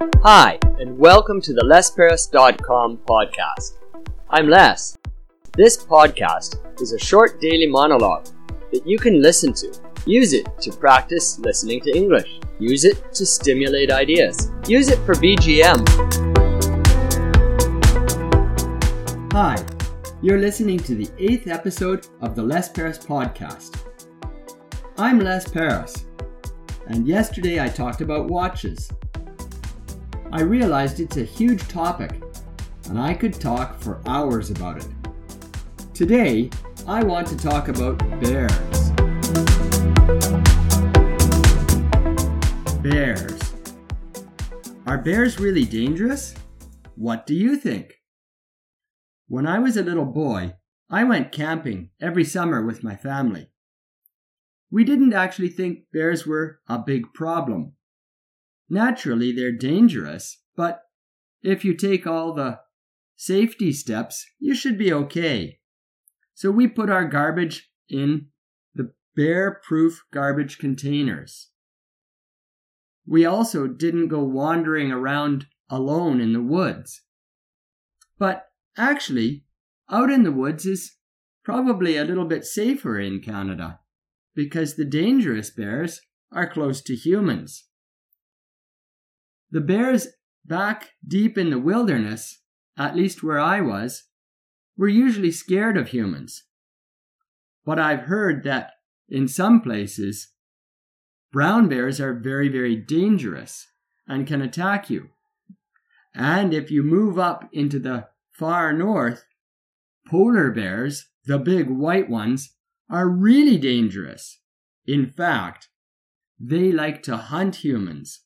Hi, 0.00 0.60
and 0.78 0.96
welcome 0.96 1.40
to 1.40 1.52
the 1.52 1.62
LesPerras.com 1.62 2.98
podcast. 2.98 3.78
I'm 4.30 4.48
Les. 4.48 4.96
This 5.56 5.76
podcast 5.76 6.80
is 6.80 6.92
a 6.92 6.98
short 6.98 7.40
daily 7.40 7.66
monologue 7.66 8.28
that 8.72 8.86
you 8.86 8.96
can 8.96 9.20
listen 9.20 9.52
to. 9.54 9.76
Use 10.06 10.34
it 10.34 10.46
to 10.60 10.70
practice 10.70 11.40
listening 11.40 11.80
to 11.80 11.96
English. 11.96 12.38
Use 12.60 12.84
it 12.84 13.12
to 13.14 13.26
stimulate 13.26 13.90
ideas. 13.90 14.52
Use 14.68 14.88
it 14.88 15.00
for 15.00 15.14
BGM. 15.14 15.82
Hi, 19.32 19.56
you're 20.22 20.38
listening 20.38 20.78
to 20.78 20.94
the 20.94 21.08
eighth 21.18 21.48
episode 21.48 22.06
of 22.20 22.36
the 22.36 22.42
Les 22.42 22.68
Perras 22.68 23.04
podcast. 23.04 23.80
I'm 24.96 25.18
Les 25.18 25.44
Perras, 25.48 26.04
and 26.86 27.06
yesterday 27.06 27.60
I 27.60 27.68
talked 27.68 28.00
about 28.00 28.28
watches. 28.28 28.88
I 30.30 30.42
realized 30.42 31.00
it's 31.00 31.16
a 31.16 31.24
huge 31.24 31.66
topic, 31.68 32.20
and 32.90 33.00
I 33.00 33.14
could 33.14 33.32
talk 33.32 33.80
for 33.80 34.02
hours 34.06 34.50
about 34.50 34.76
it. 34.76 34.86
Today, 35.94 36.50
I 36.86 37.02
want 37.02 37.26
to 37.28 37.36
talk 37.36 37.68
about 37.68 37.98
bears. 38.20 38.90
Bears. 42.82 43.40
Are 44.86 44.98
bears 44.98 45.40
really 45.40 45.64
dangerous? 45.64 46.34
What 46.94 47.26
do 47.26 47.34
you 47.34 47.56
think? 47.56 47.94
When 49.28 49.46
I 49.46 49.58
was 49.58 49.78
a 49.78 49.82
little 49.82 50.04
boy, 50.04 50.56
I 50.90 51.04
went 51.04 51.32
camping 51.32 51.88
every 52.02 52.24
summer 52.24 52.62
with 52.66 52.84
my 52.84 52.96
family. 52.96 53.50
We 54.70 54.84
didn't 54.84 55.14
actually 55.14 55.48
think 55.48 55.84
bears 55.90 56.26
were 56.26 56.60
a 56.68 56.78
big 56.78 57.14
problem. 57.14 57.72
Naturally, 58.70 59.32
they're 59.32 59.52
dangerous, 59.52 60.42
but 60.56 60.82
if 61.42 61.64
you 61.64 61.74
take 61.74 62.06
all 62.06 62.34
the 62.34 62.60
safety 63.16 63.72
steps, 63.72 64.26
you 64.38 64.54
should 64.54 64.78
be 64.78 64.92
okay. 64.92 65.58
So 66.34 66.50
we 66.50 66.68
put 66.68 66.90
our 66.90 67.04
garbage 67.04 67.70
in 67.88 68.28
the 68.74 68.92
bear 69.16 69.60
proof 69.66 70.04
garbage 70.12 70.58
containers. 70.58 71.50
We 73.06 73.24
also 73.24 73.66
didn't 73.66 74.08
go 74.08 74.22
wandering 74.22 74.92
around 74.92 75.46
alone 75.70 76.20
in 76.20 76.32
the 76.32 76.42
woods. 76.42 77.02
But 78.18 78.46
actually, 78.76 79.44
out 79.90 80.10
in 80.10 80.24
the 80.24 80.32
woods 80.32 80.66
is 80.66 80.96
probably 81.44 81.96
a 81.96 82.04
little 82.04 82.26
bit 82.26 82.44
safer 82.44 82.98
in 83.00 83.20
Canada 83.20 83.80
because 84.34 84.76
the 84.76 84.84
dangerous 84.84 85.50
bears 85.50 86.00
are 86.30 86.48
close 86.48 86.82
to 86.82 86.94
humans. 86.94 87.67
The 89.50 89.60
bears 89.60 90.08
back 90.44 90.90
deep 91.06 91.38
in 91.38 91.50
the 91.50 91.58
wilderness, 91.58 92.42
at 92.76 92.96
least 92.96 93.22
where 93.22 93.38
I 93.38 93.60
was, 93.60 94.04
were 94.76 94.88
usually 94.88 95.32
scared 95.32 95.76
of 95.76 95.88
humans. 95.88 96.44
But 97.64 97.78
I've 97.78 98.02
heard 98.02 98.44
that 98.44 98.72
in 99.08 99.26
some 99.26 99.60
places, 99.60 100.28
brown 101.32 101.68
bears 101.68 102.00
are 102.00 102.14
very, 102.14 102.48
very 102.48 102.76
dangerous 102.76 103.66
and 104.06 104.26
can 104.26 104.42
attack 104.42 104.90
you. 104.90 105.10
And 106.14 106.52
if 106.52 106.70
you 106.70 106.82
move 106.82 107.18
up 107.18 107.48
into 107.52 107.78
the 107.78 108.08
far 108.30 108.72
north, 108.72 109.24
polar 110.08 110.50
bears, 110.50 111.08
the 111.24 111.38
big 111.38 111.68
white 111.68 112.08
ones, 112.08 112.54
are 112.90 113.08
really 113.08 113.58
dangerous. 113.58 114.40
In 114.86 115.06
fact, 115.10 115.68
they 116.38 116.72
like 116.72 117.02
to 117.02 117.16
hunt 117.16 117.56
humans 117.56 118.20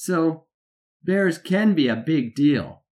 so 0.00 0.44
bears 1.02 1.38
can 1.38 1.74
be 1.74 1.88
a 1.88 1.96
big 1.96 2.32
deal. 2.36 2.84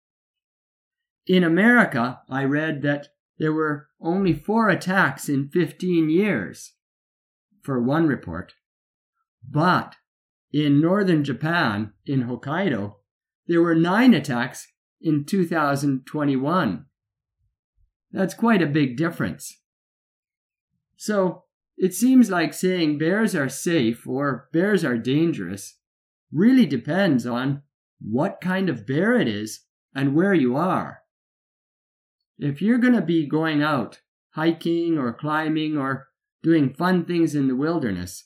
In 1.25 1.41
America, 1.41 2.19
I 2.29 2.43
read 2.43 2.81
that 2.81 3.07
there 3.39 3.53
were 3.53 3.87
only 4.01 4.33
four 4.33 4.67
attacks 4.67 5.29
in 5.29 5.47
15 5.47 6.09
years, 6.09 6.73
for 7.63 7.81
one 7.81 8.07
report. 8.07 8.55
But 9.49 9.95
in 10.51 10.81
northern 10.81 11.23
Japan, 11.23 11.93
in 12.05 12.23
Hokkaido, 12.23 12.95
there 13.47 13.61
were 13.61 13.73
nine 13.73 14.13
attacks 14.13 14.67
in 14.99 15.23
2021. 15.23 16.85
That's 18.11 18.33
quite 18.33 18.61
a 18.61 18.67
big 18.67 18.97
difference. 18.97 19.61
So 20.97 21.45
it 21.77 21.93
seems 21.93 22.29
like 22.29 22.53
saying 22.53 22.97
bears 22.97 23.33
are 23.33 23.47
safe 23.47 24.05
or 24.05 24.49
bears 24.51 24.83
are 24.83 24.97
dangerous 24.97 25.77
really 26.31 26.65
depends 26.65 27.25
on 27.25 27.61
what 27.99 28.41
kind 28.41 28.69
of 28.69 28.85
bear 28.85 29.13
it 29.15 29.27
is 29.27 29.61
and 29.95 30.15
where 30.15 30.33
you 30.33 30.55
are. 30.55 31.01
If 32.37 32.61
you're 32.61 32.77
going 32.77 32.93
to 32.93 33.01
be 33.01 33.27
going 33.27 33.63
out 33.63 34.01
hiking 34.31 34.97
or 34.97 35.13
climbing 35.13 35.77
or 35.77 36.07
doing 36.43 36.73
fun 36.73 37.05
things 37.05 37.33
in 37.33 37.47
the 37.47 37.55
wilderness, 37.55 38.25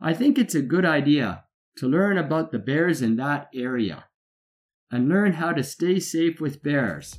I 0.00 0.12
think 0.12 0.38
it's 0.38 0.54
a 0.54 0.60
good 0.60 0.84
idea 0.84 1.44
to 1.78 1.88
learn 1.88 2.18
about 2.18 2.52
the 2.52 2.58
bears 2.58 3.00
in 3.00 3.16
that 3.16 3.48
area 3.54 4.04
and 4.90 5.08
learn 5.08 5.32
how 5.32 5.52
to 5.52 5.62
stay 5.62 5.98
safe 5.98 6.40
with 6.40 6.62
bears 6.62 7.18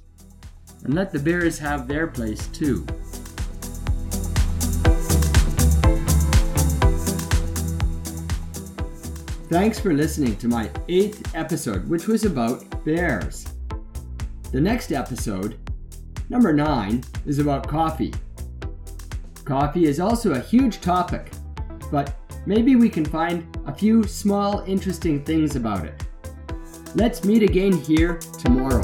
and 0.84 0.94
let 0.94 1.12
the 1.12 1.20
bears 1.20 1.60
have 1.60 1.88
their 1.88 2.08
place 2.08 2.48
too. 2.48 2.86
Thanks 9.48 9.80
for 9.80 9.94
listening 9.94 10.36
to 10.38 10.48
my 10.48 10.72
eighth 10.90 11.36
episode, 11.36 11.88
which 11.88 12.08
was 12.08 12.26
about 12.26 12.84
bears. 12.84 13.46
The 14.52 14.60
next 14.60 14.92
episode, 14.92 15.60
number 16.30 16.52
nine, 16.52 17.04
is 17.28 17.38
about 17.38 17.68
coffee. 17.68 18.12
Coffee 19.44 19.86
is 19.86 20.00
also 20.00 20.34
a 20.34 20.40
huge 20.40 20.82
topic, 20.82 21.32
but 21.92 22.16
maybe 22.48 22.76
we 22.76 22.90
can 22.90 23.06
find 23.06 23.46
a 23.68 23.76
few 23.76 24.04
small 24.06 24.62
interesting 24.62 25.24
things 25.24 25.56
about 25.56 25.86
it. 25.86 26.04
Let's 26.96 27.24
meet 27.24 27.44
again 27.44 27.74
here 27.74 28.18
tomorrow. 28.40 28.82